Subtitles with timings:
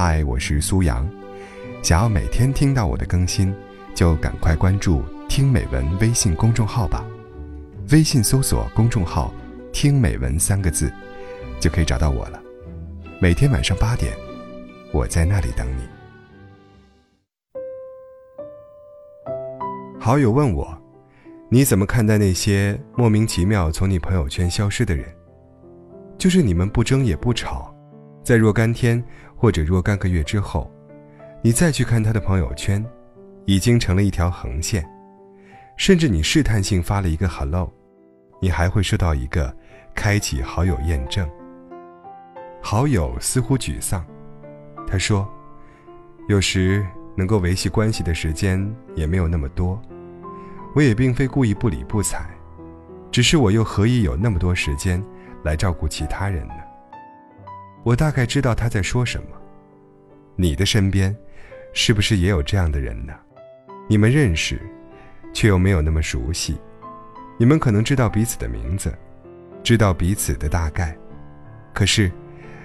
[0.00, 1.04] 嗨，我是苏阳。
[1.82, 3.52] 想要每天听到我的更新，
[3.96, 7.04] 就赶快关注“听美文”微信公众号吧。
[7.90, 9.34] 微信搜索公众号
[9.74, 10.88] “听美文”三个字，
[11.58, 12.40] 就可以找到我了。
[13.20, 14.16] 每天晚上八点，
[14.92, 15.82] 我在那里等你。
[19.98, 20.80] 好友问我，
[21.48, 25.04] 你怎么看待那些莫名其妙从你朋友圈消失的人？
[26.16, 27.74] 就是你们不争也不吵，
[28.22, 29.02] 在若干天
[29.38, 30.70] 或者若干个月之后，
[31.40, 32.84] 你再去看他的朋友圈，
[33.46, 34.84] 已经成了一条横线，
[35.76, 37.72] 甚至你试探性发了一个 “hello”，
[38.42, 39.54] 你还会收到一个
[39.94, 41.26] “开启好友验证”。
[42.60, 44.04] 好友似乎沮丧，
[44.86, 45.26] 他说
[46.28, 46.84] ：“有时
[47.16, 49.80] 能够维系关系的时间也没有那么多，
[50.74, 52.26] 我也并非故意不理不睬，
[53.12, 55.02] 只是我又何以有那么多时间？”
[55.44, 56.54] 来照顾其他人呢？
[57.84, 59.28] 我大概知道他在说什么。
[60.36, 61.14] 你的身边，
[61.72, 63.12] 是不是也有这样的人呢？
[63.88, 64.60] 你们认识，
[65.32, 66.58] 却又没有那么熟悉。
[67.38, 68.92] 你们可能知道彼此的名字，
[69.62, 70.96] 知道彼此的大概，
[71.72, 72.10] 可是，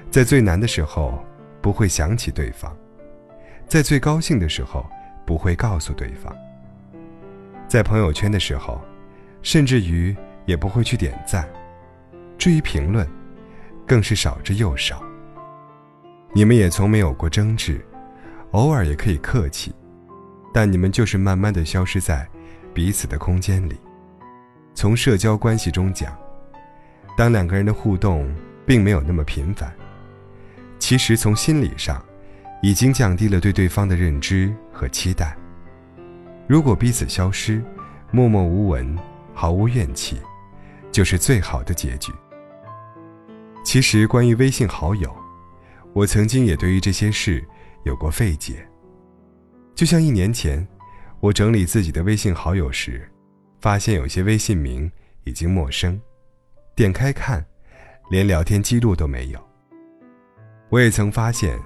[0.09, 1.23] 在最难的时候
[1.61, 2.75] 不会想起对方，
[3.67, 4.85] 在最高兴的时候
[5.25, 6.35] 不会告诉对方，
[7.67, 8.81] 在朋友圈的时候，
[9.41, 11.47] 甚至于也不会去点赞。
[12.37, 13.07] 至于评论，
[13.87, 15.01] 更是少之又少。
[16.33, 17.83] 你们也从没有过争执，
[18.51, 19.73] 偶尔也可以客气，
[20.53, 22.27] 但你们就是慢慢的消失在
[22.73, 23.77] 彼此的空间里。
[24.73, 26.17] 从社交关系中讲，
[27.15, 28.27] 当两个人的互动
[28.65, 29.71] 并没有那么频繁，
[30.79, 32.03] 其实从心理上，
[32.63, 35.37] 已经降低了对对方的认知和期待。
[36.47, 37.63] 如果彼此消失，
[38.09, 38.97] 默默无闻，
[39.33, 40.17] 毫无怨气，
[40.91, 42.11] 就是最好的结局。
[43.63, 45.15] 其实，关于微信好友，
[45.93, 47.43] 我曾经也对于这些事
[47.85, 48.67] 有过费解。
[49.73, 50.67] 就像一年前，
[51.19, 53.09] 我整理自己的微信好友时，
[53.61, 54.91] 发现有些微信名
[55.23, 55.99] 已经陌生，
[56.75, 57.43] 点开看，
[58.09, 59.39] 连聊天记录都没有。
[60.69, 61.57] 我也曾发现，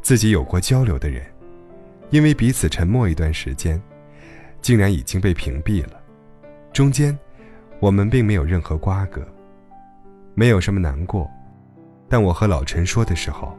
[0.00, 1.26] 自己有过交流的人，
[2.10, 3.82] 因为彼此沉默一段时间，
[4.62, 6.00] 竟然已经被屏蔽了。
[6.72, 7.18] 中间，
[7.80, 9.26] 我们并没有任何瓜葛。
[10.36, 11.30] 没有什么难过，
[12.08, 13.56] 但我和老陈说的时候，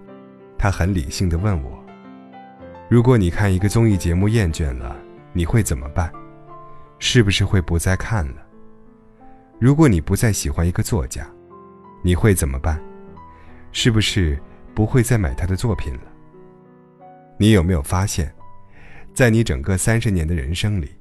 [0.57, 1.81] 他很理性的问我
[2.89, 4.93] ：“如果你看一个综艺节目厌倦了，
[5.31, 6.11] 你会怎么办？
[6.99, 8.45] 是不是会不再看了？
[9.57, 11.25] 如果你不再喜欢一个作家，
[12.03, 12.77] 你会怎么办？
[13.71, 14.37] 是不是
[14.73, 16.01] 不会再买他的作品了？
[17.37, 18.29] 你有没有发现，
[19.13, 20.93] 在你整个三十年的人生里，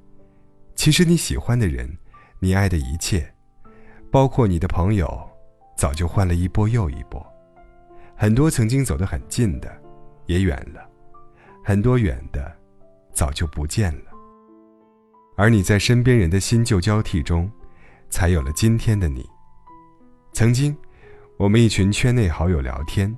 [0.77, 1.99] 其实你喜欢的人，
[2.39, 3.29] 你爱的一切，
[4.09, 5.21] 包括你的朋友。”
[5.77, 7.25] 早就换了一波又一波，
[8.17, 9.71] 很多曾经走得很近的，
[10.27, 10.81] 也远了；
[11.65, 12.51] 很多远的，
[13.13, 14.13] 早就不见了。
[15.37, 17.51] 而你在身边人的新旧交替中，
[18.09, 19.29] 才有了今天的你。
[20.33, 20.77] 曾经，
[21.37, 23.15] 我们一群圈内好友聊天，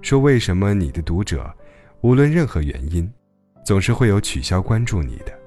[0.00, 1.54] 说为什么你的读者，
[2.00, 3.10] 无论任何原因，
[3.66, 5.38] 总是会有取消关注你的。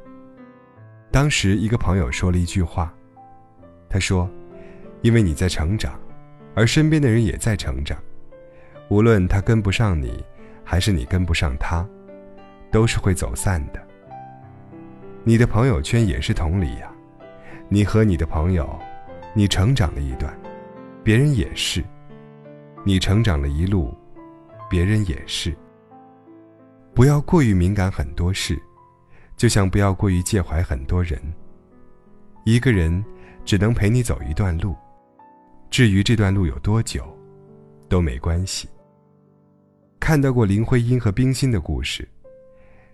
[1.12, 2.94] 当时一个朋友说了一句话，
[3.90, 4.30] 他说
[5.02, 6.00] ：“因为你在成长。”
[6.56, 7.98] 而身边的人也在成长，
[8.88, 10.24] 无论他跟不上你，
[10.64, 11.86] 还是你跟不上他，
[12.72, 13.88] 都是会走散的。
[15.26, 16.90] 你的朋友圈也是同理呀，
[17.68, 18.80] 你和你的朋友，
[19.34, 20.34] 你成长了一段，
[21.04, 21.82] 别人也是；
[22.86, 23.94] 你成长了一路，
[24.70, 25.54] 别人也是。
[26.94, 28.58] 不要过于敏感很多事，
[29.36, 31.22] 就像不要过于介怀很多人。
[32.46, 33.04] 一个人
[33.44, 34.74] 只能陪你走一段路。
[35.70, 37.06] 至于这段路有多久，
[37.90, 38.70] 都没关系。
[40.00, 42.08] 看到过林徽因和冰心的故事，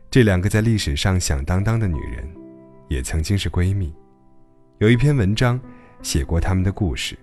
[0.10, 2.28] 这两个在历史上响当当的女人，
[2.88, 3.94] 也曾经是闺蜜。
[4.80, 5.60] 有一篇文章
[6.02, 7.16] 写过她们的故事，《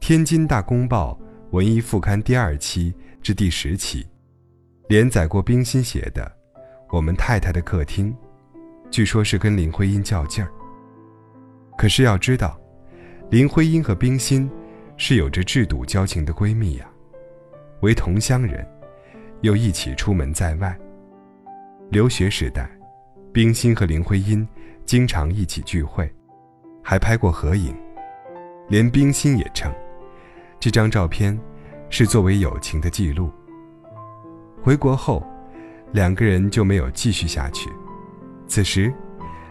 [0.00, 1.18] 天津大公报》
[1.50, 4.06] 文艺副刊第二期至第十期，
[4.88, 6.24] 连载过冰心写的
[6.96, 8.10] 《我们太太的客厅》，
[8.90, 10.50] 据说是跟林徽因较劲儿。
[11.76, 12.58] 可是要知道。
[13.28, 14.48] 林徽因和冰心
[14.96, 16.88] 是有着志笃交情的闺蜜呀，
[17.80, 18.64] 为同乡人，
[19.40, 20.78] 又一起出门在外。
[21.90, 22.70] 留学时代，
[23.32, 24.46] 冰心和林徽因
[24.84, 26.08] 经常一起聚会，
[26.84, 27.74] 还拍过合影。
[28.68, 29.72] 连冰心也称，
[30.60, 31.36] 这张照片
[31.90, 33.28] 是作为友情的记录。
[34.62, 35.20] 回国后，
[35.90, 37.68] 两个人就没有继续下去。
[38.46, 38.92] 此时，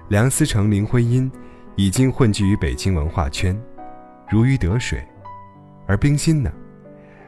[0.08, 1.30] 梁思成、林徽因。
[1.76, 3.60] 已经混迹于北京文化圈，
[4.30, 5.06] 如鱼得水，
[5.86, 6.52] 而冰心呢，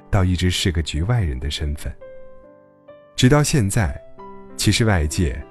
[0.10, 1.94] 倒一直是个局外人的身份。
[3.16, 4.00] 直到现在，
[4.56, 5.42] 其实外界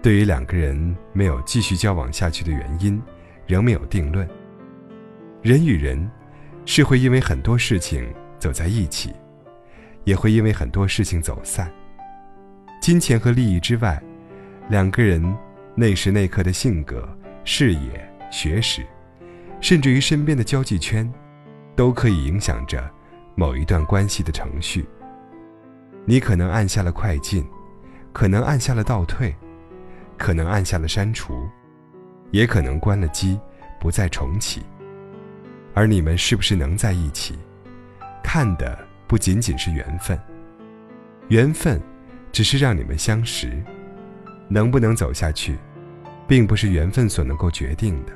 [0.00, 3.00] 对于两个人没有继续交往下去的原因，
[3.46, 4.26] 仍没有定论。
[5.42, 6.10] 人与人
[6.64, 9.12] 是会因为很多事情走在一起，
[10.04, 11.70] 也会因为很多事情走散。
[12.80, 14.02] 金钱和利益之外，
[14.70, 15.22] 两个人
[15.74, 17.06] 那时那刻的性格、
[17.44, 18.86] 视野、学识，
[19.60, 21.10] 甚至于身边的交际圈，
[21.76, 22.88] 都可以影响着
[23.34, 24.86] 某一段关系的程序。
[26.04, 27.44] 你可能按下了快进，
[28.12, 29.34] 可能按下了倒退，
[30.16, 31.46] 可能按下了删除，
[32.30, 33.38] 也可能关了机，
[33.78, 34.62] 不再重启。
[35.74, 37.38] 而你们是不是能在一起，
[38.22, 40.18] 看的不仅仅是缘分，
[41.28, 41.80] 缘分
[42.32, 43.62] 只是让你们相识，
[44.48, 45.56] 能不能走下去，
[46.26, 48.12] 并不是缘分所能够决定的。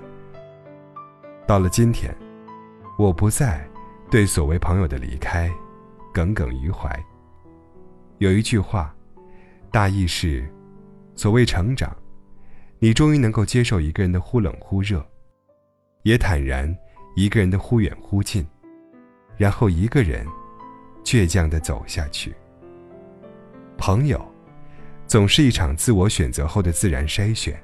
[1.46, 2.14] 到了今天，
[2.98, 3.62] 我不再
[4.10, 5.50] 对所谓朋友的离开
[6.12, 6.90] 耿耿于怀。
[8.16, 8.94] 有一句话，
[9.70, 10.48] 大意是：
[11.14, 11.94] 所谓成长，
[12.78, 15.04] 你终于能够接受一个人的忽冷忽热，
[16.02, 16.74] 也坦然
[17.14, 18.46] 一个人的忽远忽近，
[19.36, 20.26] 然后一个人
[21.04, 22.34] 倔强的走下去。
[23.76, 24.18] 朋友，
[25.06, 27.54] 总是一场自我选择后的自然筛选。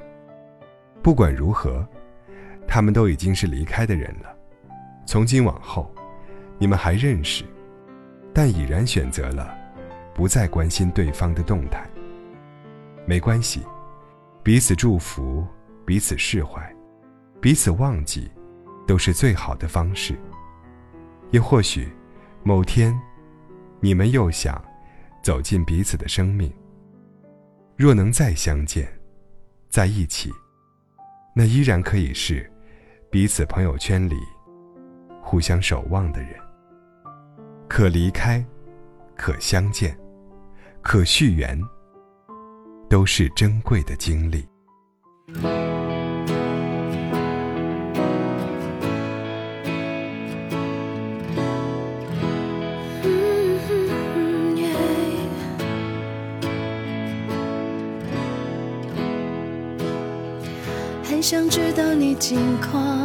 [1.02, 1.88] 不管如何，
[2.70, 4.32] 他们都已经是离开的人了。
[5.04, 5.92] 从今往后，
[6.56, 7.44] 你们还认识，
[8.32, 9.58] 但已然选择了。
[10.14, 11.88] 不再关心对方的动态，
[13.06, 13.62] 没关系，
[14.42, 15.46] 彼此祝福，
[15.86, 16.60] 彼此释怀，
[17.40, 18.30] 彼此忘记，
[18.86, 20.18] 都是最好的方式。
[21.30, 21.88] 也或许，
[22.42, 22.94] 某天，
[23.80, 24.62] 你们又想
[25.22, 26.52] 走进彼此的生命。
[27.76, 28.92] 若能再相见，
[29.70, 30.30] 在一起，
[31.34, 32.49] 那依然可以是
[33.12, 34.14] 彼此朋友圈里
[35.20, 36.30] 互相守望的人。
[37.68, 38.44] 可离开，
[39.16, 39.98] 可相见。
[40.80, 41.60] 可续缘，
[42.88, 44.48] 都是珍贵的经历。
[61.04, 62.99] 很想知道你近况，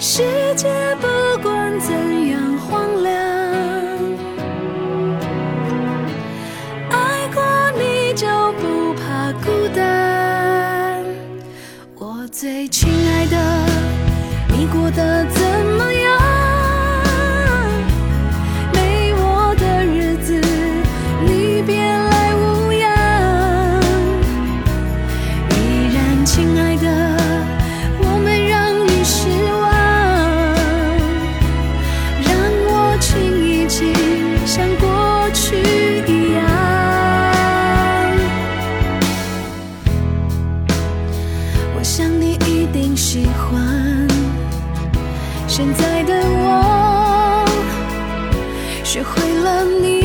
[0.00, 0.89] 世界
[45.62, 47.44] 现在的我，
[48.82, 49.99] 学会了你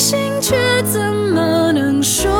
[0.00, 2.39] 心却怎么能说